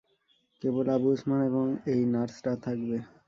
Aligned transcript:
কেবল 0.61 0.87
আবু 0.95 1.07
উসমান 1.15 1.41
এবং 1.49 1.65
এই 1.93 2.01
নার্সরা 2.13 2.53
থাকবে। 2.65 2.97